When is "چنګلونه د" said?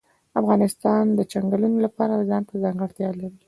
1.31-1.87